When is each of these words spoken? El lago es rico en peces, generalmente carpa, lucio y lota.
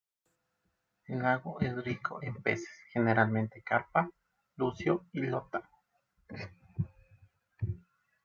El 1.05 1.19
lago 1.21 1.59
es 1.61 1.75
rico 1.85 2.23
en 2.23 2.33
peces, 2.41 2.71
generalmente 2.91 3.61
carpa, 3.61 4.09
lucio 4.55 5.05
y 5.13 5.21
lota. 5.27 5.69